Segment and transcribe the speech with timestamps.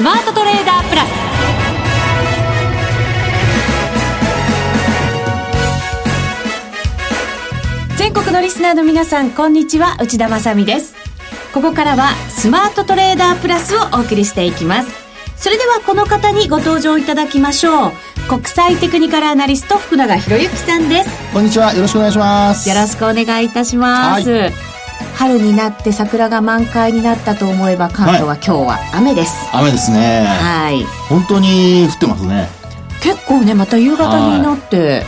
[0.00, 1.08] スマートトレーダープラス。
[7.98, 9.98] 全国のリスナーの皆さんこんにちは。
[10.00, 10.94] 内田まさです。
[11.52, 14.90] ここからはスマートトレーダープラスをお送りしていきます。
[15.36, 17.92] それではこの方にご登場いただきましょう。
[18.26, 21.10] 国際テクニカルアナリスト福永博之さんです。
[21.34, 21.74] こんにちは。
[21.74, 22.66] よろしくお願いします。
[22.66, 24.52] よろしくお願いいたします、はい、
[25.16, 30.24] 春になって桜が満開になったと思えば関東は今日は雨です、はい、雨ですね。
[30.26, 30.84] はい。
[31.08, 32.48] 本当に降ってますね。
[33.02, 35.02] 結構ねまた夕方になって、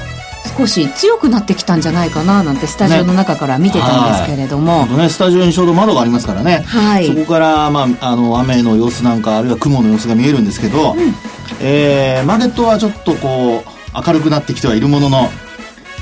[0.57, 11.15] 少し強くなってきたんじゃないかななんてスタジオの中から見てたんですけれども、ね、ねスタジオにちょうど窓がありますからね、はい、そこから、まあ、あの雨の様子なんかあるいは雲の様子が見えるんですけど、うん、
[11.61, 15.29] えー、マーケットはちょっとこう明るくなってきてはいるものの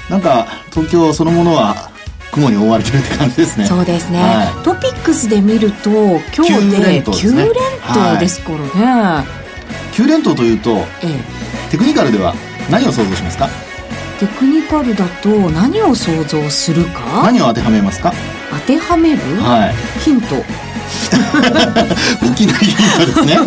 [0.08, 1.89] なんか東京そのものは
[2.32, 3.66] 雲に覆われてるって感じですね。
[3.66, 7.12] そうですね、はい、トピックスで見ると今日で9連投
[8.18, 9.24] ですからね、は
[9.92, 12.34] い、9連投というと、ええ、テクニカルでは
[12.70, 13.48] 何を想像しますか？
[14.20, 17.22] テクニカルだと何を想像するか？
[17.24, 18.12] 何を当てはめますか？
[18.50, 20.36] 当てはめる、はい、ヒント
[22.26, 23.38] いきなりヒントですね。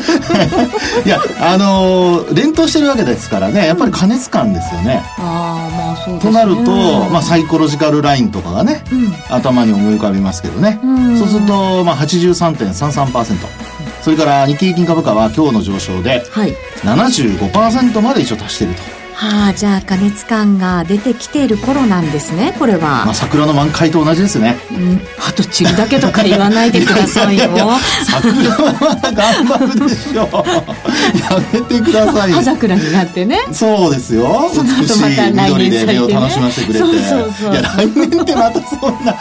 [1.05, 6.31] いやあのー、連投してるわけですからねやっぱり加熱感ですよね、ああまあそうですね。
[6.31, 13.35] となると、まあ、サイコロジカルラインとかがね、うん、頭に思い浮かびますけどね、うん、そうすると、まあ、83.33%
[14.01, 16.25] それから日経平均株価は今日の上昇で
[16.83, 19.02] 75%まで一応達していると。
[19.23, 27.43] はあ、じゃあ加熱感が出てきている頃なんですねこれは、まあ、桜の満開と同じですね、うん、あと散るだけとか言わないでくださいよ。
[28.05, 30.27] 桜は頑張るでしょ
[31.23, 32.31] やめてください。
[32.33, 33.39] 葉桜になってね。
[33.51, 34.49] そうですよ。
[34.53, 36.85] その後また来年で目を楽しませてくれて。
[36.85, 39.15] そうそうそういや来年ってまたそんな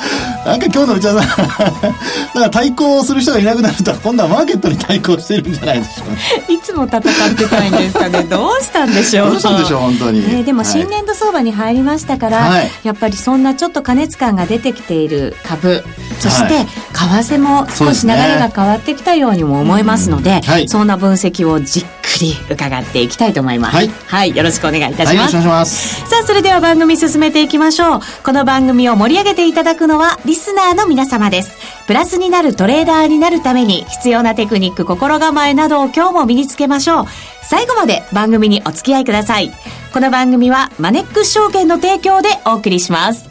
[0.44, 2.00] なんか今日の内田さんだか
[2.34, 7.02] ら対抗する人がいなくなると今度はマーケットに対抗してるんじゃないでしょうか、いつも戦っ
[7.36, 8.24] てたいんですかね。
[8.24, 9.30] どうしたんでしょう。
[9.30, 15.82] どうしたんでしょう本当に、えー、でも新年度相場に入りましたから、はい、やっぱりそんなちょっと過熱感が出てきている株
[16.20, 23.76] そして為替も少し流れが変わってきたようにも思いますので、はい、そんな分析をじっくり伺っていきたいと思います。
[23.76, 25.36] はい、はい、よろしくお願いいたします。
[25.36, 28.00] はい、ますさあ、それでは番組進めていきましょう。
[28.22, 31.56] この番組を盛り上げていただくのはリスナーの皆様です。
[31.86, 37.06] プラスになるトレーダーになるために必要なテクニック、心構えなどを今日も身につけましょう。
[37.42, 39.52] 最後まで番組にお付き合いください。
[39.92, 43.28] この番組はマネックス証券の提供でお送りします。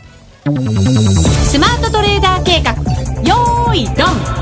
[1.49, 2.73] スマートトレーダー計画、
[3.23, 4.41] よーいドン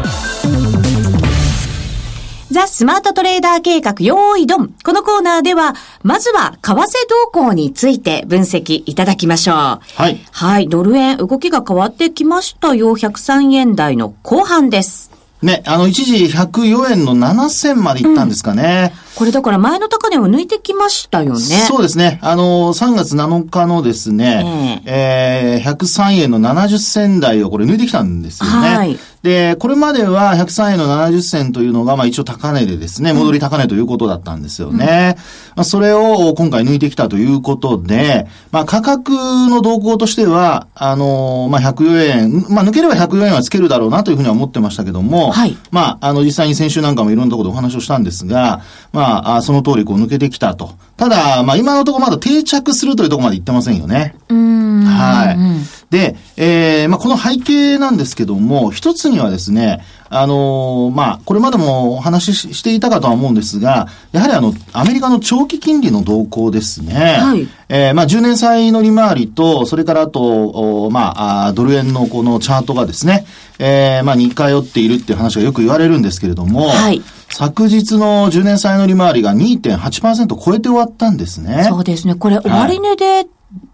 [2.51, 4.75] ザ・スマートトレーダー計画、用意ドン。
[4.83, 9.55] このコーナーでは、まずは、為替動向について分析いただきましょう。
[9.55, 9.79] は
[10.09, 10.19] い。
[10.31, 10.67] はい。
[10.67, 12.97] ドル円、動きが変わってきましたよ。
[12.97, 15.11] 103円台の後半です。
[15.41, 18.91] ね、あの、一時104円の7銭までいったんですかね。
[19.03, 21.39] うんこれだから前の高値を抜いてきましたよね。
[21.39, 22.19] そうですね。
[22.21, 28.75] あの、3月7日のですね、えー、えー、103円の70銭台をこれ抜いてきたんですよね。
[28.75, 28.97] はい。
[29.21, 35.17] で、これまでは103円の70銭というのが、まあ一応高値でですね、戻り高値ということだったんですよね。
[35.17, 35.21] うん、
[35.57, 45.57] まあそれを今回抜いてきたということで、まあ価格の動向としては、あの、まあ104円、まあ抜ければ104円はつけるだろうなというふうには思ってましたけども、はい。
[45.71, 48.61] まあ、あの実際に先週なんかもいろんなところでお話をしたんですが、
[48.93, 50.71] まあまあ、その通りこう抜けてきたと。
[50.97, 54.15] ただ、まあ今のところまだ定着するというところまで行ってませんよね。
[54.29, 55.89] はい。
[55.89, 67.17] で、えー、まあこの背景なんですけども、一つにはですね、あのー、まあ、これまでもお話ししていたかとは思うんですが、やはりあの、アメリカの長期金利の動向ですね。
[67.19, 67.47] はい。
[67.69, 73.27] えー、まあ、10年債の利回りと、それからあと、まあ、あドル円のこのチャートがですね、
[73.59, 77.03] えー、まあ、似通っているっていう話がよく言われるんですけれども、はい。
[77.39, 81.63] 昨日の10年債の利回りが2.8%超えて終わったんですね。
[81.69, 82.15] そうですね。
[82.15, 83.27] これ、終値で、っ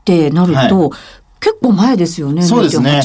[0.06, 1.00] てなると、はい
[1.42, 3.04] 結構前ですよね、そうですね。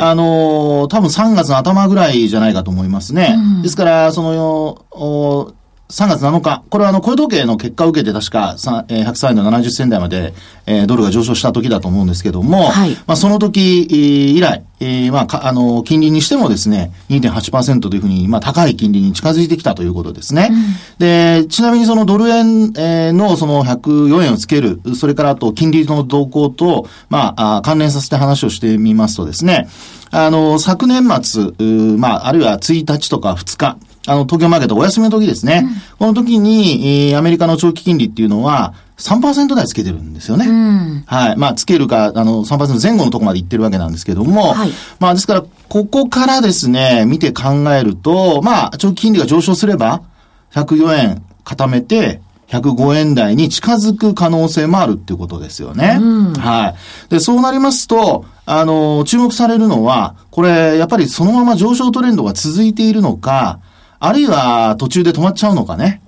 [0.00, 3.34] あのー、多分3月の頭ぐらいじゃないかと思いますね。
[3.36, 5.54] うん、ですから、その、
[5.92, 8.56] 3月7日、これはあの、雇用統計の結果を受けて確か、
[8.88, 10.32] えー、103円の70銭台まで、
[10.64, 20.48] えー、ドルが上昇した時だと思うんですけども、はい、まあ、その時以来、えー、まあ、あの、金利にしてもですね、2.8%というふうに、まあ、高い金利に近づいてきたということですね。
[20.50, 29.68] うん、で、ちなみにそのドル円、えー、のその104円をつける、それからあと金利の動向と、まあ、あ関連させて話をしてみますとですね、
[30.10, 31.52] あの、昨年末、
[31.98, 33.76] まあ、あるいは1日とか2日、
[34.06, 35.64] あの、東京マーケットお休みの時ですね。
[35.64, 40.46] うん、この時に、えー、アメリカの長期金利っていうのは、3%台つけてるんですよね。
[40.46, 41.36] うん、はい。
[41.36, 44.70] まあ、つけるか、あの、3%前後のところまで行ってるわけなんですけども、はい、
[45.00, 50.02] まあ、ですから、ここからですね、見て考えると、まあ、長期金利が上昇すれば、
[50.54, 55.98] 104円固めて、105円台に近づく可能性もあるっていうことですよね。
[56.00, 56.74] うん、はい。
[57.08, 63.58] で、そうなりますと、あの、注目されるのは、これ、やっぱりそのまま上昇トレンドが続いているのか、
[64.04, 66.02] あるいは途中で止まっちゃうのかね。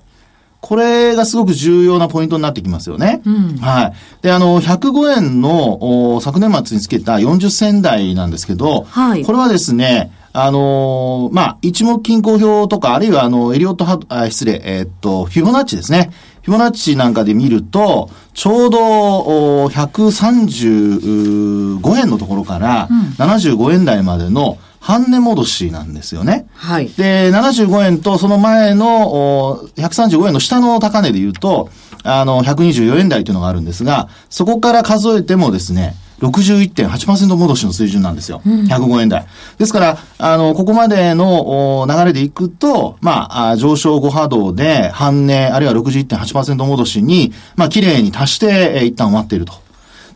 [0.61, 3.23] これがすごく重要なポイントになってきますよね。
[3.25, 3.93] うん、はい。
[4.23, 16.11] で、あの、105円の昨年末につけた40銭台なんですけど、はい、これはですね、あのー、まあ、一目均衡表とか、あるいはあの、エリオットハあ、失礼、えー、っと、フィボナッチですね。
[16.43, 22.89] フィボナッチなんかで見ると、ちょうど、135円のところから、
[23.19, 26.47] 75円台までの、半値戻しなんですよね。
[26.57, 26.91] はい。
[26.91, 31.71] で、75円とその前の135円の下の高値で言うと、
[32.03, 38.43] あの、124円台というのがあるんですが、そこから数えてもですね、61.8%戻しの水準なんですよ。
[38.45, 39.25] うん、105円台。
[39.57, 49.55] ですから、あの、ここまでの流れでいくと、まあ、上昇5波動で半値、あるいは61.8%戻しに、まあ、綺麗に達して、え一旦終わっていると。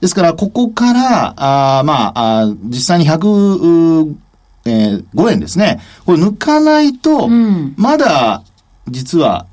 [0.03, 4.28] ですから、ここから、あまあ、あ実際に100、
[4.69, 5.81] えー、5円ですね。
[6.05, 8.43] これ抜かないと、うん、まだ、
[8.89, 9.47] 実は、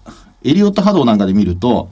[0.43, 1.89] エリオット波動なんかで見ると、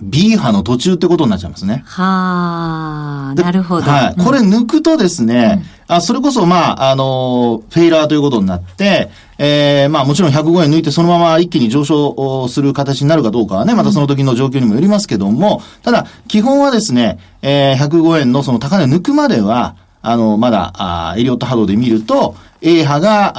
[0.00, 1.82] B 波の途中ってことになっちゃいますね。
[1.84, 3.90] はあ、なるほど。
[3.90, 4.24] はい。
[4.24, 20.72] これ抜くとですね、うん、あそれこそ、まあ、あの、フェイラーということになって、えー、まあもちろん105円抜いてそのまま一気に上昇する形になるかどうかはね、またその時の状況にもよりますけども、ただ、基本はですね、えー、105円のその高値抜くまでは、あの、まだ、
[21.12, 23.32] あエリオット波動で見ると、A 波が、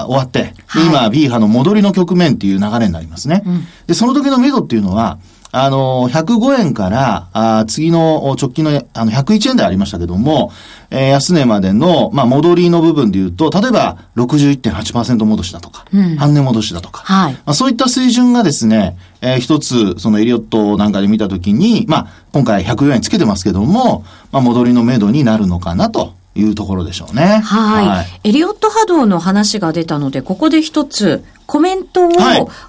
[0.00, 3.42] あ終わって、はい、今 B 波の戻りの局面っていう流れになりますね。
[3.46, 5.18] うん、で、その時の目処っていうのは、
[5.58, 10.52] あの、105円から、あ次の直近の、あの、101円でありましたけども、
[10.90, 17.32] えー、安値までの、まあ、戻りの部分で言うと、例えば、61.8%戻しだとか、うん、半値戻しだとか、はい。
[17.32, 26.12] まあ、そういった水準がですね、えー、一つ、そのエリオットなんかで見たときに、まあ、今回104円つけてますけども、まあ、戻りの目処になるのかなと。
[26.36, 27.40] いうところでしょうね。
[27.44, 27.86] はい。
[27.86, 32.10] はい、エリオット波動の話が出たので、ここで一つ、コメントを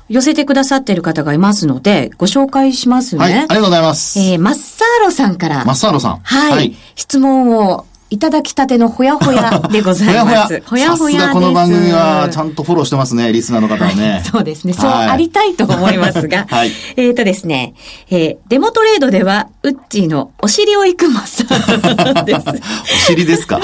[0.08, 3.22] 寄せてくださっている方がいますので、ご紹介しますね。
[3.22, 4.19] はい、ありがとうございます。
[4.19, 5.66] えー、マッサーロさんから。
[5.66, 6.19] マッサーロさん。
[6.22, 6.52] はい。
[6.52, 10.62] はい、質問をいただきたてのほやほや でございます。
[10.65, 11.21] ほやほや。
[11.21, 14.12] さすがこの番組はちゃんとフォローしてますね、リスナーの方はね。
[14.12, 14.74] はい、そうですね。
[14.74, 16.45] そうありたいと思いますが。
[16.50, 17.74] はい、えっ、とですね、
[18.09, 22.42] えー、デモトレードでは、ウッチーのお尻を行くマッサーです。
[22.48, 23.59] お尻ですか？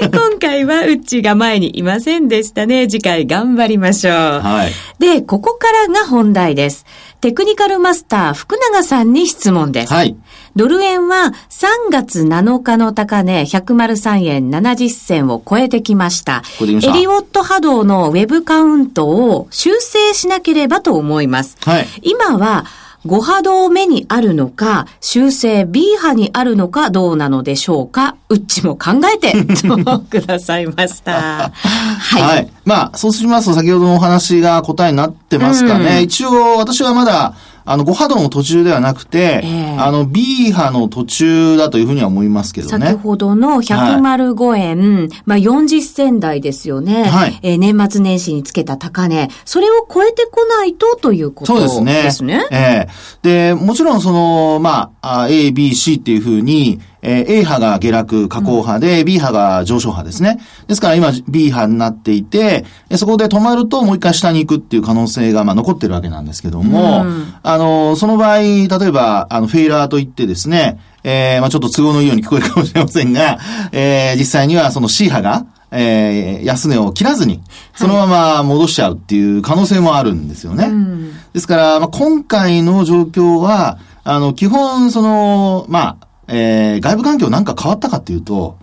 [0.00, 2.86] 今回はウッチーが前にいませんでしたね。
[2.88, 4.14] 次回頑張りましょう。
[4.14, 4.72] はい。
[5.00, 6.86] で、ここからが本題です。
[7.20, 9.92] テクニカルマスター福永さんに質問です。
[9.92, 10.16] はい。
[10.56, 16.42] ドル円は3月7日の高値103円70銭を超えてきました。
[16.60, 21.56] エリオット波動のウェブカウントを修正しなければと思います。
[21.62, 22.64] はい、今は
[23.06, 31.52] 5波動目にあるのか、修正 B 波にあるのかどうなのでしょうかうっちも考えて、 とくださいました。
[31.52, 32.22] はい。
[32.22, 32.48] はい。
[32.64, 35.98] まあ、そうしますと先ほどのお話が答えになってますかね。
[35.98, 37.34] うん、一応、私はまだ、
[37.70, 42.86] あの、5波動の途中ではなくて、えー、あの、B 波の途中だというふうには思いますけどね。
[42.86, 47.04] 先ほどの105円、はい、まあ40銭台ですよね。
[47.04, 47.38] はい。
[47.42, 51.92] えー、年末年始につけた高値、それを超えてこないとということですね。
[51.94, 52.46] そうですね。
[52.50, 60.40] ええー、で、もちろんその、まあ、A、B、C っていうふうに、えー、A 波が下落、下降波で、うん、B 波が上昇波ですね。
[60.66, 62.64] ですから今 B 波になっていて、
[62.96, 73.38] そこで止まるともう一回下に行くっていう可能性がまあ残ってるわけなんですけども、うん、あの、その場合、例えば、あの、フェイラーといってですね、えー、まあちょっと都合のいいように聞こえるかもしれませんが、
[73.72, 77.40] えー、実際にはその C 波が、えー、安値を切らずに、
[77.74, 80.64] そのまま戻しちゃうっていう可能性もあるんですよね。
[80.64, 88.58] はいですから、まあ、今回の状況は、あの、基本、その、まあ、えー、外部環境なんか変わったかっていうと、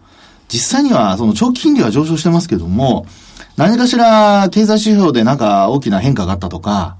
[0.48, 3.06] 実際にはその長期金利は上昇してますけども、
[3.58, 6.98] 何かしら経済指標でなんか大きな変化があったとか、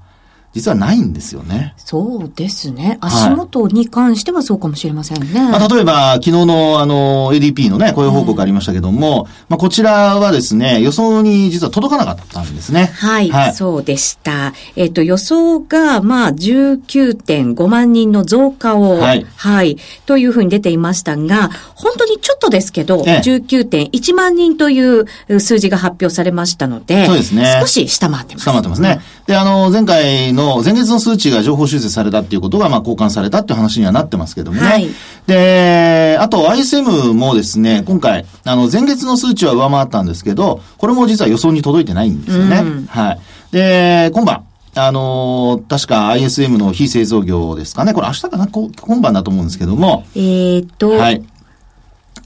[0.56, 1.74] 実はないんですよね。
[1.76, 2.96] そうですね。
[3.02, 5.38] 足元に関してはそうかもしれませんね。
[5.38, 12.86] はい、まあ、例えば、昨日のあの、ADP のね、雇用報告ありましたけども、まあ、こちらはですね、予想に実は届かなかったんですね。
[12.94, 14.54] はい、はい、そうでした。
[14.76, 25.04] えっ、ー、と、予想が、まあ、19.5万人の増加を、はい、はい、というふうに出ていましたが、本当にちょっとですけど、ええ、19.1万人という
[25.38, 27.58] 数字が発表されましたので、そうですね。
[27.60, 28.44] 少し下回ってます。
[28.44, 29.00] 下回ってますね。
[29.26, 34.66] で、あの、前回の前月の数値が情報修正されたっていうことが、まあ、交換されたっていう話にはなってますけどもね。
[34.66, 34.88] はい、
[35.26, 42.58] で、あと ISM もですね、今回、あの、前月の数値は上回ったんですけど、これも実は予想に届いてないんですよね。
[42.58, 43.20] うん、はい。
[43.52, 47.94] で、今晩、あのー、確か ISM の非製造業ですかね。
[47.94, 48.46] これ明日かな？
[48.46, 50.04] 今晩だと思うんですけども。
[50.14, 50.90] えっと。
[50.90, 51.22] はい。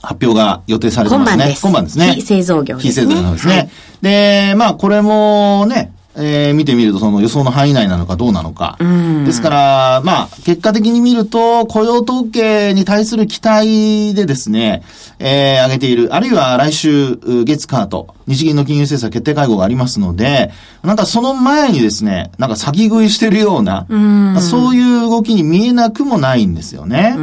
[0.02, 1.54] 発表が予定されてますね。
[1.62, 1.98] 今晩です。
[1.98, 2.14] ね。
[2.14, 2.90] 非製造業ですね。
[2.90, 3.54] 非製造業ですね。
[3.54, 8.76] はい、で、まあ、これもね、えー、見てみるとその予想の範囲内なのかどうなのか。
[9.24, 14.82] ですから、まあ、結果的に見ると、雇用統計に対する期待でですね、
[15.18, 20.50] えー、上げている、あるいは来週、月カート、日銀の金融政策決定会合がありますので、
[20.82, 27.14] なんかその前にですね、なんか先食いしてるような、うそういう動きに見えなくもないんですよね。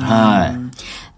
[0.00, 0.64] はい。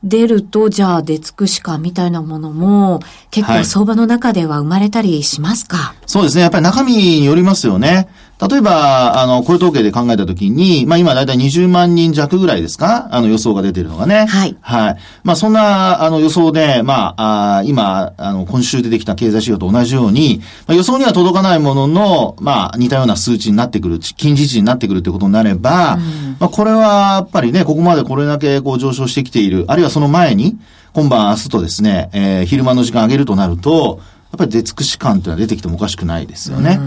[0.06, 6.42] 出ると、じゃあ出尽くしかみたいなものも、結構相場の中では生まれたりしますか、はい、そうですね。
[6.42, 8.08] やっぱり中身によりますよね。
[8.38, 13.08] 例えば、あの、雇用統計で考えたときに、まあ今だいたい20万人弱ぐらいですか？
[13.10, 14.26] あの予想が出てるのがね。
[14.26, 14.56] はい。
[14.60, 14.96] はい。
[15.24, 30.58] まあそんな、あの予想で、まあ、あ今、あの、今週出てきた経済指標と同じように、まあ、予想には届かないものの、まあ似たような数値になってくる、近似値になってくるということになれば、うん、まあこれはやっぱりね、ここまでこれだけこう上昇してきている、あるいはその前に、
[30.92, 34.00] 今晩明日とですね、えー、昼間の時間上げるとなると、
[34.32, 36.78] やっぱり出尽くし感というのは出てきてもおかしくないですよね。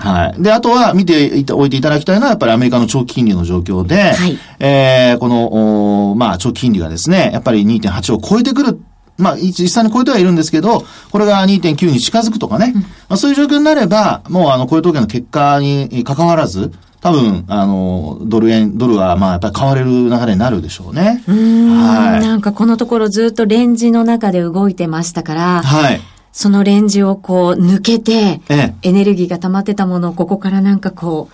[0.00, 0.42] はい。
[0.42, 8.80] で、あとは見ておいていただきたいのは、やっぱりアメリカの長期金利の状況で、はい、えー、この、まあ、長期金利がですね、やっぱり2.8を超えてくる
[9.18, 21.22] まあ、実際に超えてはいるんですけど、これが2.9に近づくとかね、うん、まあ、そういう状況になれば、もうあの、雇用統計の結果に関わらず、多分、あの、ドル円、ドルは、まあ、やっぱり買われる流れになるでしょうね。
[21.26, 21.70] うん。
[21.70, 22.20] はい。
[22.20, 26.00] なんかこのところずっとレンジの中で動いてましたから、はい。
[26.32, 31.28] そのレンジをこう抜けて、ええ、エネルギーが溜まってたものをここからなんかこ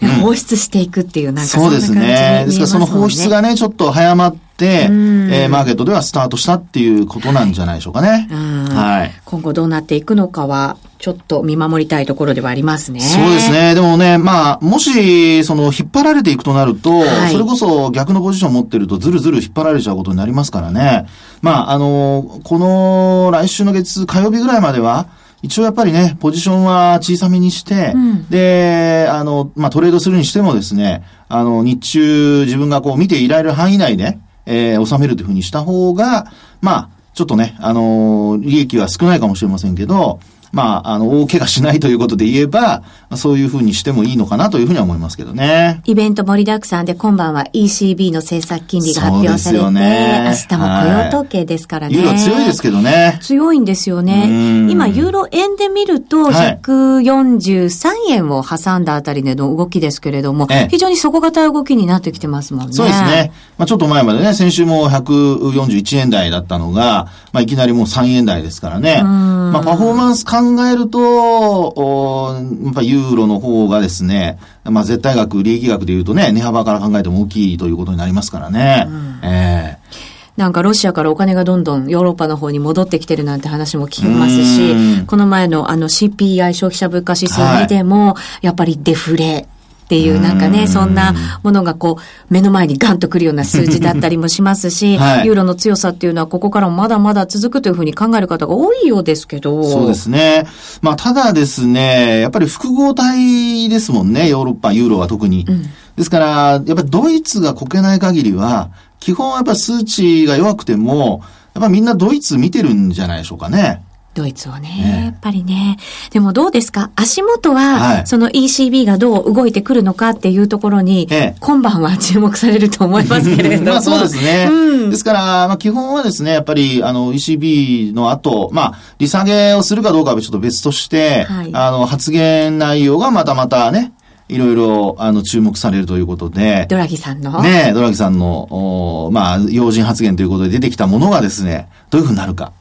[0.00, 2.44] う、放出していくっていう、なんかそうですね。
[2.46, 8.28] ですからその放出がね、ちょっと早まって、えー、マーケットではスタートしたっていうことなんじゃないでしょうかね。
[8.70, 9.12] はい。
[9.24, 13.00] 今後どうなっていくのかは、ちょっと見守りたいところではありますね。
[13.00, 13.74] そうですね。
[13.74, 21.06] でもね、まあ、もし、その、引っ張られていくとなると、はい、それこそ逆のポジションを持ってると、ずるずる引っ張られちゃうことになりますからね。
[21.42, 25.06] まあ、あの、この、来週の月、火曜日ぐらいまでは、
[25.42, 40.20] 一応やっぱりね、ポジションは小さめにして、うん、で、あの、まあ、トレードするにしてもですね、あの、日中自分がこう見ていられる範囲内で、えー、収めるというふうにした方が、まあ、ちょっとね、あの利益は少ないかもしれませんけど、
[40.56, 42.82] まあ、あの、大怪我しないということで言えば、
[43.14, 45.82] そういうふうにしてもいいのかなというふうには思いますけどね。
[45.84, 51.94] イベント盛りだくさんで今晩は ECB の政策金利が発表されて、ね、明日も雇用統計ですからね。
[51.94, 53.18] ユーロ強いですけどね。
[53.20, 54.66] 強いんですよね。
[54.70, 62.72] 今、ユーロ円で見ると、143円を挟んだあたりでの動きですけれども、非常に底堅い動きになってきてますもんね。
[62.72, 63.30] そうですね。
[63.58, 69.02] まあ、ちょっと前までね、先週も141円台だったのが、まあ、いきなりもう3円台ですからね。
[69.02, 72.34] まあ、パフォーマンス考えると、
[72.64, 78.86] やっぱユーロの方がですね、まあ、絶対額、利益額で言うとね、値幅から考えても大きいということになりますからね。
[79.22, 80.12] ええ。
[80.12, 89.48] ーなんかロシアからお金がどんどんヨーロッパの方に戻ってきてるなんて話も聞きますし、この前のあの CPI 消費者物価指数見ても、やっぱりデフレ
[89.86, 91.14] っていうなんかね、そんな
[91.44, 99.62] ものがこう、目の前にガンとくるような数字だったりもしますし、 はい、ユーロの強さっていうのはここからもまだまだ続くというふうに考える方が多いようですけど。
[99.62, 100.44] そうですね。
[100.82, 105.46] まあ、ただですね、やっぱり複合体ですもんね、ヨーロッパ、ユーロは特に。
[105.48, 105.62] うん、
[105.94, 111.20] ですから、やっぱりドイツがこけない限りは、基本やっぱ数値が弱くても、
[111.54, 113.82] やっぱみんなドイツ見てるんじゃないでしょうかね。
[114.16, 115.76] ドイツをね、ねやっぱりね。
[116.10, 116.90] でもどうですか？
[116.96, 123.70] 足元は、はい、その ECB がどう動いてくるのかっていうところに、ええ、今晩は注目されると思いますけれども。
[123.72, 124.48] まあそうですね。
[124.50, 133.92] うん、ですから、まあ基本はですね、やっぱりあの ECB の後、まあ利下げをするかどうかはちょっと別として、はい、あの発言内容がまたまたね、
[134.28, 136.66] いろいろ、あの、注目されるということで。
[136.68, 137.42] ドラギさんの？
[137.42, 142.52] ねドラギさんの、おまあ、要人発言ということで出てきたものがですね、どういうふうになるか。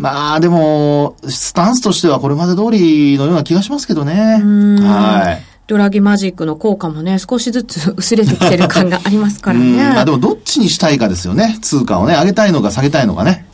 [0.00, 4.40] まあでも、スタンスとしてはこれまで通りのような気がしますけどね。
[4.82, 5.42] はい。
[5.66, 9.76] ドラギマジックの効果もね、少しずつ薄れてきてる感がありますからね。
[9.76, 11.58] まあでもどっちにしたいかですよね。
[11.60, 13.44] 通貨をね、上げたいのか下げたいのかね。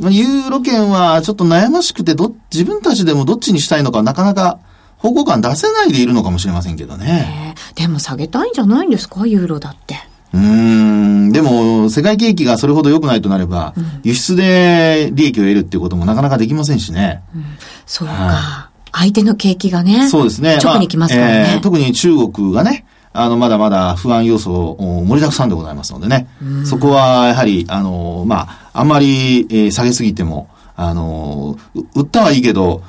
[0.00, 4.58] ユーロ圏はちょっと悩ましくてど、自分たちでもどっちにしたいのかなかなか
[4.98, 7.54] 方向感出せないでいるのかもしれませんけどね。
[7.76, 9.94] でも下げたいんじゃないんですか、ユーロだって。
[10.34, 17.22] うん、でも、世界景気がそれほど良くないとなれば、うん、輸出で利益を得るっていうこともなかなかできませんしね。
[17.34, 17.44] うん、
[17.86, 18.14] そうか。
[18.14, 20.08] は相手の景気がね。
[20.08, 20.58] そうですね。
[20.62, 26.26] 直に来ますからね、まあえー、特に中国がね、あの、まだまだ不安要素盛りだくさんでございますのでね。
[26.64, 31.56] そこは、やはり、あの、まあ、あんまり、えー、下げすぎても、あの、
[31.94, 32.82] 売ったはいいけど、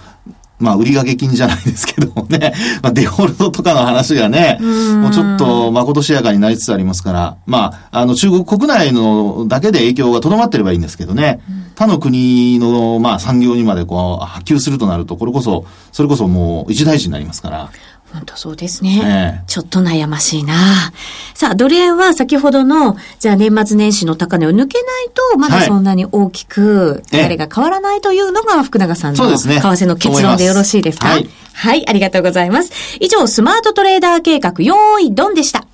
[0.60, 11.42] まあ、売上金じゃないですけどもね、 まあ、デフォルトとかの話がね、もうちょっと、まことしやかになりつつありますから、まあ、あの、中国国内のだけで影響がとどまってればいいんですけどね、
[11.76, 17.70] 他の国の、まあ、産業にまでこう、波及するとなると、これこそ、それこそもう一大事になりますから。
[18.14, 19.42] 本当そうですね。
[19.42, 20.94] えちょっと悩ましいな。
[21.34, 32.72] さあ、ドル円は先ほどの、じゃあ年末年始の高値を抜けないと、まだそんなに大きく流れが変わらないというのが福永さんの為替の結論でよろしいですか、はい、はい、ありがとうございます。
[33.02, 35.66] 以上、スマートトレーダー計画、用意ドンでした。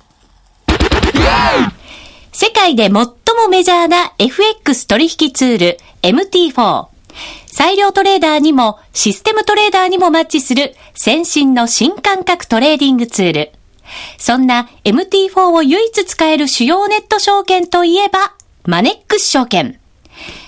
[2.32, 3.06] 世界で最も
[3.50, 6.91] メジャーな FX 取引ツール MT4。
[7.52, 13.52] 裁量トレーダーにもシステムトレーダーにもマッチする先進の新感覚トレーディングツール。
[14.16, 18.32] そんな MT4 を唯一使える主要ネット証券といえば、
[18.64, 19.78] マネックス証券。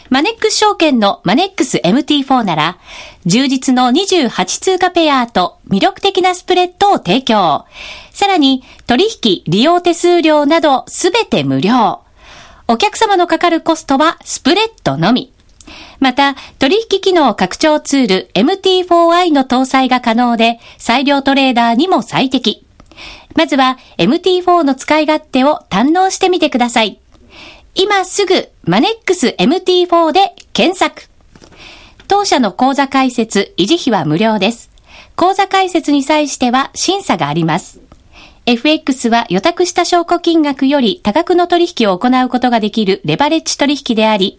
[0.09, 2.79] マネックス証券のマネックス MT4 なら、
[3.27, 7.67] 充実の28通貨ペアと魅力的なスプレッドを提供。
[8.13, 12.01] さらに、取引、利用手数料などすべて無料。
[12.67, 15.34] お客様のかかるコストはスプレッドのみ。
[16.05, 22.67] また、取引機能拡張ツール MT4i の搭載が可能で、裁量トレーダーにも最適。
[23.35, 27.01] まずは MT4 の使い勝手を堪能してみてください。
[27.75, 31.09] 今すぐマネックス MT4 で検索。
[32.07, 34.69] 当社の口座開設、維持費は無料です。
[35.17, 37.81] 口座開設に際しては審査があります。
[38.45, 44.39] FX は予託した証拠金額より多額の取引を行うことができるレバレッジ取引であり、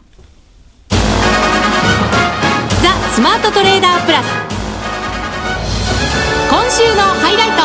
[3.21, 4.25] スマートトレーダープラス。
[6.49, 7.61] 今週のハイライト。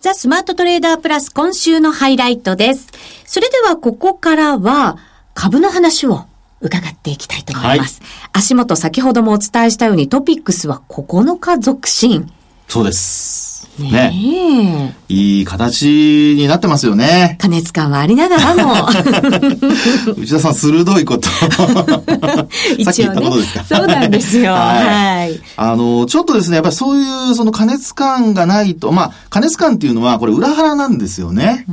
[0.00, 2.88] ザ・スマートトレーダープラス今週のハイライトです。
[3.24, 4.98] それではここからは
[5.32, 6.24] 株の話を
[6.60, 8.00] 伺っていきたいと思います。
[8.00, 12.32] はい、足元先ほどもお伝えしたようにトピックスは9日続伸。
[12.66, 13.43] そうです。
[13.78, 17.36] ねねいい形になってますよね。
[17.40, 18.86] 加熱感はありながらも。
[20.16, 21.28] 内田さん、鋭いこと。
[22.78, 23.30] 一応ね。
[23.68, 24.52] そうなんですよ。
[24.52, 25.40] はい。
[25.56, 31.66] あの、ちょっとですね、やっぱりそういうその加熱感がないと、まあ、加熱感っていうのはこれ裏腹なんですよね。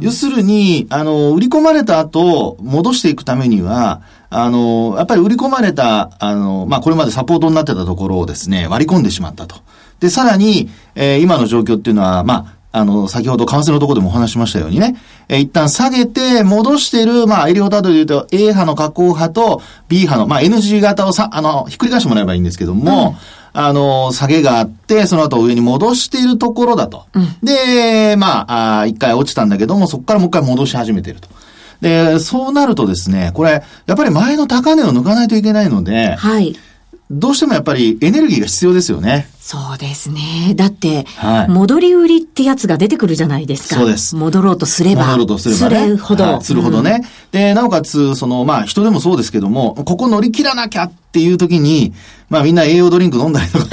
[0.00, 4.00] 要するに、あの、売り込まれた後、戻していくためには、
[4.30, 9.56] あの、やっぱり売り込まれた、あの、まあ、これまでサポートになってたところをですね、割り込んでしまったと。
[10.00, 14.96] で、さらに、えー、今の状況っていうのは、まあ、あの、先ほど為替のところでもお話しましたようにね、
[15.28, 23.16] えー、一旦下げて戻してる、まあ、エリオタードで言うと A 派の加工派と B 派の、まあ、NG 型をさ、あの、ひっくり返してもらえばいいんですけども、
[23.54, 27.06] うん、あの、下げがあって、その後上に戻しているところだと。
[27.12, 31.28] うん、で、まあ、あ一回落ちたんだけども、そこからもう一回戻し始めていると。
[31.80, 36.54] で、そうなるとですね、これ、やっぱり前の高値を抜かないといけないので、はい。
[37.10, 39.28] どうしてもやっぱりエネルギーが必要ですよね。
[39.40, 40.54] そうですね。
[40.54, 43.74] だって、はい、戻り売りってやつが出てくるじゃないですか。
[43.74, 44.14] そうです。
[44.14, 45.06] 戻ろうとすれば。
[45.06, 45.80] 戻ろうとすれば、ね。
[45.80, 46.24] するほど。
[46.24, 47.00] はい、するほどね。
[47.02, 51.92] うん、で、なおかつ、その、まあ、人でもそうですけども、ここ乗り切らなきゃっていう時に、
[52.28, 53.66] まあ、みんな栄養ドリンク飲んだりとか。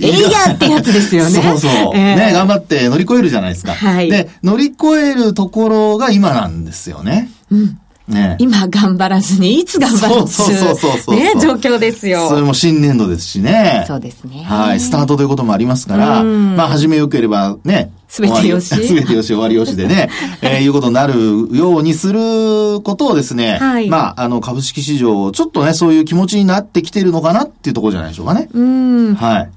[0.00, 1.40] えいやってやつですよね。
[1.40, 1.70] そうそう。
[1.94, 3.74] えー、ね、頑張って乗り越えるじゃないですか。
[3.74, 4.10] はい。
[4.10, 7.30] で、乗り越えるところが今なんですよね。
[7.52, 7.78] うん。
[8.08, 12.28] ね、今頑張らずに、いつ頑張るそうそうそうそうね、状況ですよ。
[12.28, 13.84] それも新年度ですしね。
[13.86, 14.44] そうですね。
[14.44, 14.80] はい。
[14.80, 18.68] スタートということもありますから、まあ、始めよければね、すべてよし。
[18.74, 20.08] すべてよし、終わりよしでね、
[20.40, 28.48] えー、いうことになるようにすることをですね、はい、まあ、あの、株式市場、ちょっとね、そういう気持ちになってきてるのかなっていうところじゃないでしょうかね。
[28.52, 29.14] うん。
[29.14, 29.50] はい。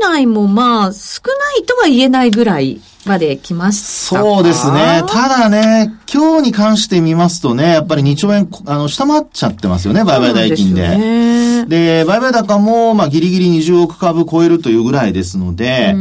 [0.00, 5.02] 商いもまあ、少ないとは言えないぐらいまで来ましたそうですね。
[5.08, 11.66] ただね、今日に関して見ますとね、やっぱり2兆円、あの、下回っちゃってますよね、売買代金で。
[11.66, 15.94] で、売買高も、まあ、ギリギリ20億株超えるというぐらいですので、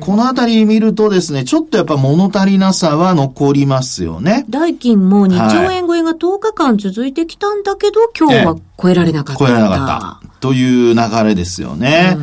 [0.00, 4.44] このあたり見るとですね、ちょっとやっぱ物足りなさは残りますよね。
[4.48, 9.44] 代金も2兆円超えが10日間続いてきたんだけど、はい、今日は超えられなかった。
[9.44, 10.21] 超えられなかった。
[10.42, 12.18] という流れですよね。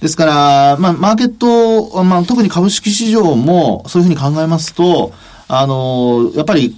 [0.00, 5.12] ですから、まあ、マーケット、まあ、特に株式市場も、そういうふうに考えますと、
[5.46, 6.76] あの、やっぱり、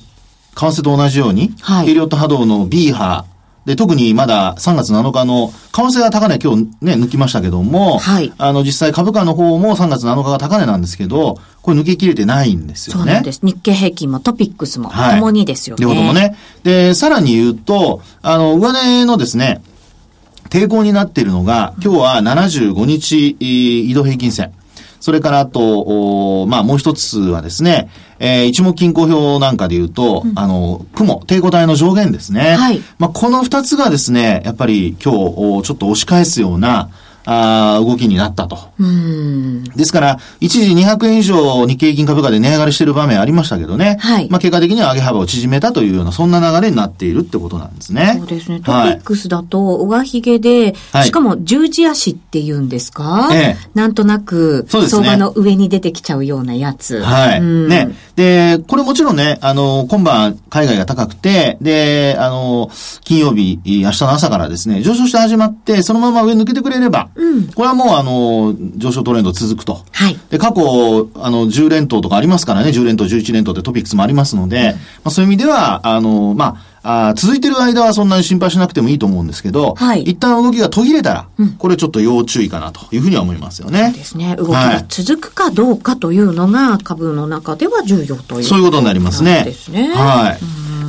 [0.54, 3.24] 為替と同じように、はい、エリオット波動の B 波
[3.64, 8.30] で、特にまだ3月7日の、為替が高値今日ね、抜きましたけども、はい。
[8.36, 13.02] あの、実際株価の方も3月7日が高値なんですけど、これ抜けきれてないんですよね。
[13.02, 13.40] そうなんです。
[13.42, 15.82] 日経平均もトピックスも、ともにですよね。
[15.82, 16.36] 両方もね。
[16.64, 19.62] で、さらに言うと、あの、上値のですね、
[20.52, 24.52] 抵抗になっているのが、今日は75日移動平均線。
[25.00, 27.88] それからあと、まあもう一つはですね、
[28.18, 32.54] えー、一目均衡表なんかで言うと、うん、あの、雲、抵抗体の上限ですね。
[32.56, 32.82] はい。
[32.98, 36.90] まあこの二つがですね、やっぱり今日、ちょっと押し返すような、
[37.24, 38.58] あ動きになったと。
[39.76, 43.98] ですから、一時200円以上日経平均株価で値上がりしている場面ありましたけどね。
[44.00, 44.28] はい。
[44.30, 48.16] まあ結果的には上げ幅を縮めたというような、そんな流れになっているってことなんですね。
[48.18, 48.60] そうですね。
[48.60, 54.66] トピックスだと、上髭で、はい、しかも十字足って言うんですか、ええ、なんとなく。
[54.68, 57.02] 相場の上に出てきちゃうようなやつ。
[57.02, 57.42] はい。
[57.42, 57.94] ね。
[58.16, 62.70] で、これもちろんね、あの、今晩海外が高くて、で、あの、
[63.04, 69.84] 金曜日、明日の朝からですね、上昇して始まって、そのまま上抜けてくれれば、うん、これはもうあの、上昇トレンド続くと。
[69.90, 70.18] はい。
[70.30, 83.84] で、過去、あの、10連投とかありますからね、10連投、11連投ってトピックスもありますので、うん、まあそういう意味では、あの、まあ、あ続いてる間はそんなに心配しなくてもいいと思うんですけど、はい、一旦動きが途切れたら、うん、これちょっと要注意かなというふうには思いますよね。
[83.86, 84.36] そうですね。
[84.36, 89.44] 動きが続くかどうかというのが、株の中では重要という、そういうことになりますね。
[89.44, 89.92] ですね。
[89.94, 90.38] はい。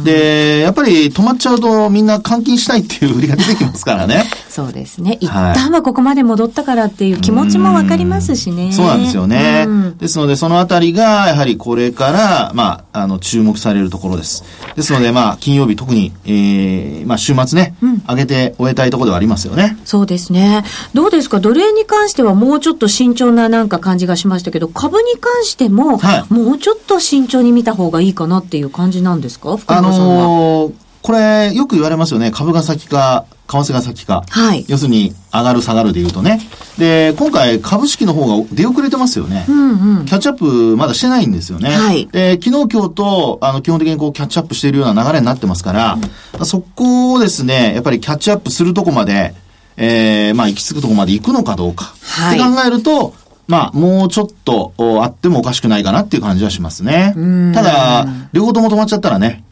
[0.04, 4.26] で、やっぱり止まっちゃうとみんな換金したいっていう売りが出てきますからね。
[4.50, 5.18] そうですね。
[5.20, 8.72] 一旦はここまで戻ったからっていう気持ちもわかりますしね。
[8.72, 9.68] そうなんですよね。
[10.00, 14.44] ですので、そのあたりが、やはりこれから、まあ、あの、注目されるところです。
[14.76, 19.78] ですので、まあ、金曜日特に、ええー、まあ、週末ね、うん、上げて終えたいところではありますよね。
[19.86, 20.64] そうですね。
[20.94, 29.58] どうですか、奴隷に関してはもうちょっと慎重ななんか感じがしましたけど、株に関しても、はい、もうちょっと慎重に見た方がいいかなっていう感じなんですか？
[29.68, 32.32] あのーこれ、よく言われますよね。
[32.32, 34.24] 株が先か、為替が先か。
[34.30, 34.64] はい。
[34.70, 36.40] 要するに、上がる下がるで言うとね。
[36.78, 39.46] で、今回、株式の方が出遅れてますよね。
[39.50, 40.06] うんうん。
[40.06, 41.72] キャッチアップまだしてないんですよね。
[41.72, 42.08] はい。
[42.08, 46.00] で、昨日今日と、あの、基本的にこう、キャッチアップしているような流れになってますから、
[46.40, 49.36] うん、そこをですね、やっぱりキャッチアップするとこまで、
[49.76, 51.94] えー、まあ、行き着くとこまで行くのかどうか。
[52.02, 52.40] はい。
[52.40, 53.14] って考えると、
[53.48, 57.14] まあ、もうちょっとあってもおかしくないかなっていう感じはしますね。
[57.54, 59.44] ただ、両方とも止まっちゃったらね、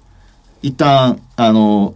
[0.61, 1.95] 一旦、あの、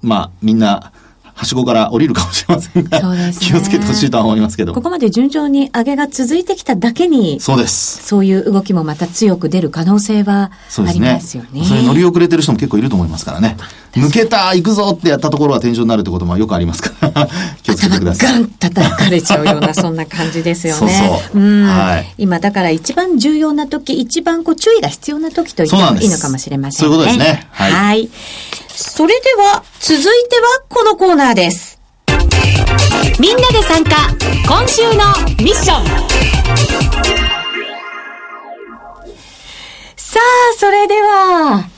[0.00, 0.92] まあ、みんな、
[1.34, 4.74] はしごから降りるかもしれませんが、ね、気をつけてほしいとは思いますけど。
[4.74, 8.06] ここまで順調に上げが続いてきただけに、そうです。
[8.06, 10.50] そういう動きもまた強く出る可能性は
[10.86, 11.64] ありますよね。
[11.64, 13.56] そ、ね、れ乗り遅れてる人も結構いると思いますからね。
[13.94, 17.28] 抜けた行くぞってやったところは天井になるってこともよくありますから
[17.62, 18.32] 気をつけてください。
[18.32, 20.80] ガン叩かれちゃうようなそんな感じですよね。
[20.80, 20.88] そう
[21.32, 21.40] そう。
[21.40, 26.94] うん、はい、今だから一番重要な時、一番こう注意が必要な時と言ってもいいのかもしれませんね。
[26.94, 27.46] そういうことですね。
[27.50, 27.72] はい。
[27.72, 28.10] はい
[28.82, 31.80] それでは、続いてはこのコーナーです。
[33.20, 33.90] みんなで参加、
[34.46, 34.90] 今週の
[35.38, 35.86] ミッション。
[39.96, 41.68] さあ、それでは、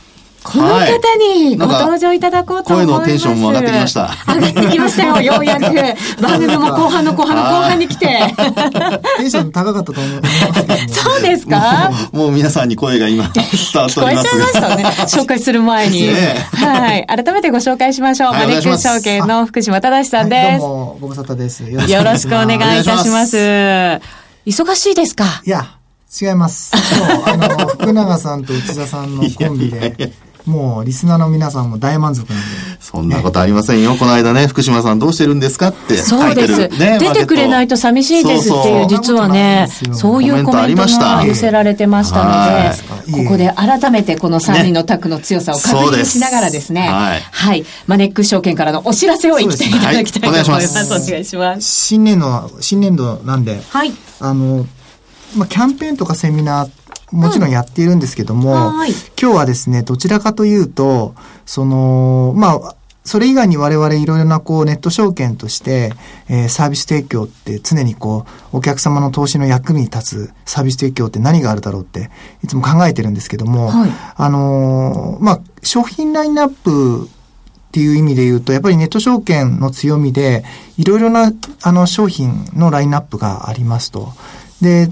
[0.45, 2.99] この方にご登場いただこうと思います。
[2.99, 4.11] 声のテンションも上がってきました。
[4.29, 6.23] 上がってきましたよ、ようやく。
[6.23, 8.07] 番組も後半の後半の後半に来て。
[9.17, 11.91] テンション高かったと思いますそうですか？
[12.13, 13.43] もう皆さんに声が今、伝
[13.83, 14.29] わっております。
[14.29, 14.85] 聞こえちゃいましたね。
[15.23, 16.09] 紹介する前に。
[16.53, 17.07] はい。
[17.07, 18.33] 改めてご紹介しましょう。
[18.33, 20.59] マネック証券の福島正さんです。
[20.61, 21.65] どうも、ご無沙汰です。
[21.65, 23.37] よろしくお願いいたします。
[24.47, 25.65] 忙しいですかいや、
[26.21, 26.71] 違います。
[26.71, 30.13] そう、あの、 福永さんと内田さんのコンビで、
[30.47, 32.75] もうリスナーの皆さんも大満足なんで。
[32.81, 33.93] そんなことありませんよ。
[33.93, 36.69] ね、この間ね、福島さんどうしてるんですかってそうです。
[36.69, 47.65] ね、出てくれないと寂しいですっていう、実はね、そういうコメントが寄せられてましたので、ここで改めてこの3人のタッグの強さを確認しながらですね、はい、はい。
[47.87, 50.95] マネック証券からのお知らせを言っていただきたいと思います。
[50.95, 51.63] お願いします。
[51.63, 53.93] 新年度、新年度なんで、はい。
[54.21, 54.67] あの、
[55.37, 56.84] まあ、キャンペーンとかセミナー
[57.15, 61.15] もちろんやっているんですけども、うん、今日はですね、どちらかというと、
[61.47, 65.93] その、まあ、それ以外に我々いろいろなこうネット証券として、
[66.29, 72.11] えー、サービス提供って常にこうお客様の投資の役に立つサービス提供って何があるだろうって
[72.43, 80.45] いつも考えてるんですけども、はい、あのー、まあ、商品ラインナップっていう意味で言うと、やっぱりネット証券の強みで、
[80.79, 84.13] いろいろなあの商品のラインナップがありますと。
[84.63, 84.91] で、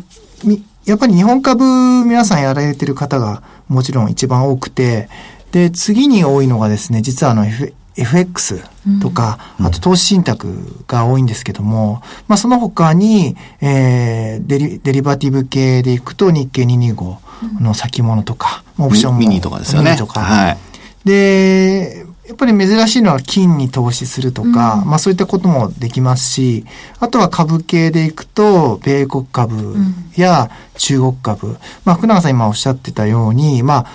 [0.85, 1.65] やっぱり日本株
[2.05, 5.09] 皆さんやられてる方がもちろん一番多くて、
[5.53, 8.63] で、次に多いのがですね、実はあの、F、FX
[9.01, 19.19] とか、うん、あと投資信託が多いんですけども、まあその他に、えー、デリデリバティブ系でいくと日経225の先物とか、オプションも。
[19.21, 19.91] ミニとかですよね。
[19.91, 20.21] ミニとか。
[20.21, 20.59] はい。
[21.05, 24.53] で、やっぱり珍しいのは金に投資するとか、う
[24.87, 26.65] ん、まあそういったこともできますし、
[27.01, 29.75] あとは株系でいくと、米国株
[30.17, 33.87] や中国株、うん、まあ福永さん今おっしゃってたように、まあ、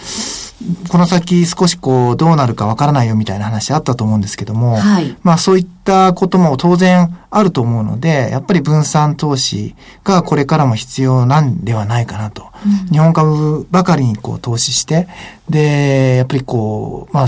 [0.90, 12.48] この先少しこうどうなるかわからないよみたいな話あったと思うんですけども、はい、まあそういったことも当然あると思うので、やっぱり分散投資がこれからも必要なんではないかなと。
[12.66, 15.08] うん、日本株ばかりにこう投資して、
[15.50, 17.28] で、やっぱりこう、まあ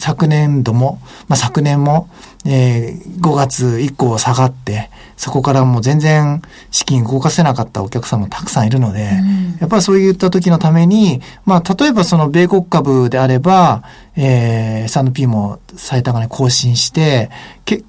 [0.00, 2.08] 昨年度も、まあ昨年も、
[2.46, 13.84] えー、5月以降下がって、そこからもう全然資金動かせなかったお客さんもたくさんいるので、うん、やっぱりそういった時のために、まあ例えばその米国株であれば、
[14.16, 17.30] えー、S&P も最高値更新して、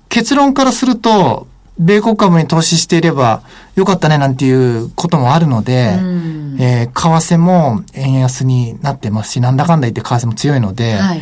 [0.10, 1.48] 結論からすると、
[1.80, 3.42] 米国株に投資していれば
[3.76, 11.22] よかったねなんていうこともあるので、うん、えー、為替も円安になってますし、なんだかんだ言って為替も強いので、はい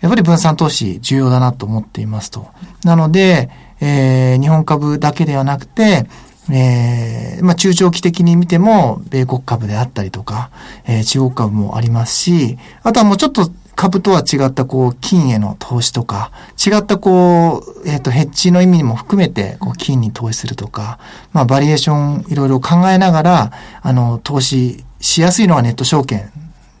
[0.00, 2.48] やっぱり分散投資重要だなと思っていますと。
[2.84, 6.06] なので、えー、日本株だけではなくて、
[6.50, 10.50] えー、まあ中長期的に見ても、米国株であったりとか、
[10.86, 16.32] えー、中国株もありますし、あとはもうちょっと株とは違った、こう、金への投資とか、
[16.64, 20.98] 違ったこう、えっ、ー、と、ヘッジの意味も含めて、こう、金に投資するとか、
[21.32, 26.32] まあ、バリエーションいろいろ考えながら、あの、投資しやすいのはネット証券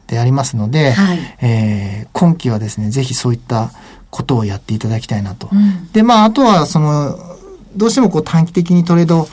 [0.06, 3.70] でありますので、はい、えー、今期はですね、ぜひそういった
[4.10, 5.48] ことをやっていただきたいなと。
[5.52, 7.18] うん、で、まあ、あとは、その、
[7.76, 9.28] どうしてもこう短期的にトレード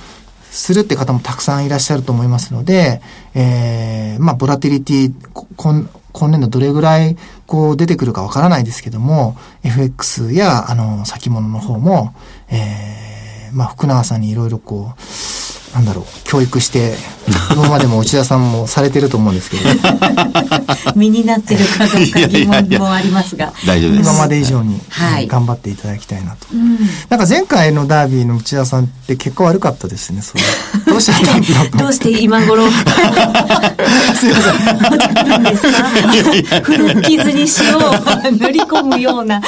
[0.51, 3.01] するって方もたくさんいらっしゃると思いますので、
[3.33, 5.13] えー、まあ、ボラティリティ、
[5.55, 12.13] 今今年度どれぐらいこう出てくるかわからないですけども、FX やあの先物の方も、
[12.49, 15.01] えー、まあ福永さんにいろいろこう、
[15.73, 16.95] なんだろう、教育して、
[17.51, 19.63] 今までも内田さんもされてると思うんですけど。
[20.95, 22.27] 身になってるかどうか
[22.61, 23.51] 疑問もありますが。
[23.65, 24.09] 大丈夫です。
[24.09, 26.77] 今まで以上に、はい、頑張っていただきたいなと、うん。
[27.09, 30.43] なんか前回のダービーの内田さんって結果悪かったですね、それ。
[30.85, 32.67] どうしちゃったんだろうどうして今頃？
[34.15, 34.39] すいま
[35.25, 35.43] せん。
[35.43, 36.61] ですか？
[36.61, 37.81] 古傷に塩を
[38.37, 39.41] 塗り込むような。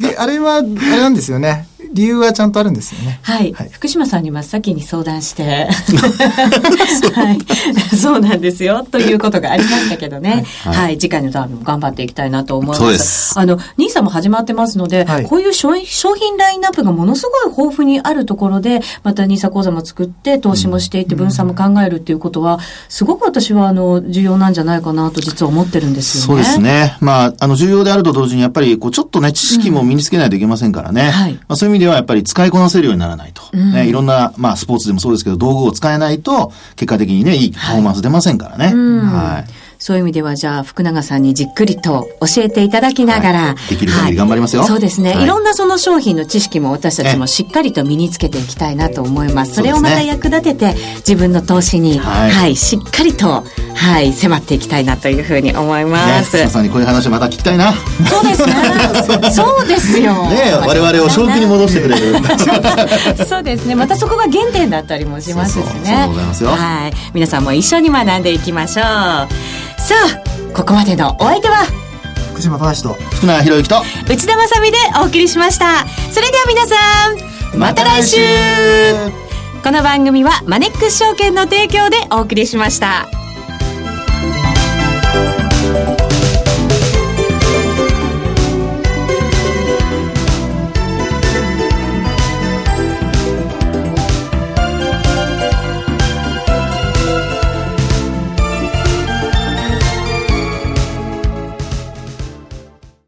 [0.00, 0.66] で、あれは、あれ
[0.98, 1.66] なんですよね。
[1.96, 3.18] 理由はちゃんとあるんですよね。
[3.22, 3.52] はい。
[3.54, 5.66] はい、福島さんに真っ先に相談して、
[7.14, 7.96] はい。
[7.96, 8.86] そうなんですよ。
[8.88, 10.44] ということがありましたけどね。
[10.62, 10.74] はい。
[10.74, 12.80] はい、次回のターンも頑張っていきたいなと思います。
[12.80, 13.38] そうです。
[13.38, 26.26] あの、ニーサも始まってますので、はい、こういう商品ラインナップがものすごい豊富にあるところで、またニーサ講座も作って、投資もしていって、分散も考えるっていうことは、すごく私は、あの、重要なんじゃないかなと実は思ってるんですよね。
[26.26, 26.96] そうですね。
[27.00, 31.02] まあ、あの、重要であると同時に、やっぱり、こう、ちょっとね、知識も身につけないといけませんからね。
[31.02, 31.34] うん、はい。
[31.34, 33.42] まあ、そういう意味ででは、やっぱり使いこなせるようにならないと。
[33.52, 38.74] うん、ね、いろんな、まあ、スポーツでもそうですけど、道具を使えないと、結果的にね、いいパフォーマンス出ませんからね。
[38.74, 39.50] はい。
[39.78, 49.54] そういう意味では、じゃあ、福永さんにじっくりと教えていただきながら、はい、できる限り頑張りますよ、はい、そうですね、はい、いろんなその商品の知識も私たちもしっかりと身につけていきたいなと思います。
[49.54, 56.36] それをまた役立てて、自分の投資に、はい、はい、しっかりと、はい、迫っていきたいなというふうに思います。
[56.36, 57.72] ね、皆さんにこういう話また聞きたいな。
[58.08, 58.54] そうですね。
[59.30, 60.14] そうですよ。
[60.28, 62.16] ね我々を正気に戻してくれる。
[63.28, 63.74] そうですね。
[63.74, 65.62] またそこが原点だったりもしますしね。
[65.64, 66.50] そうそうございますよ。
[66.50, 66.92] はい。
[67.12, 69.65] 皆さんも一緒に学んでいきましょう。
[69.86, 71.64] さあ、ここまでのお相手は？
[72.32, 73.82] 福島正と福永博之と。
[74.08, 75.86] 内田まさでお送りしました。
[76.10, 76.74] それでは皆さ
[77.54, 78.16] んまた来週。
[79.62, 83.06] この番組はマネックス証券の提供でお送りしました。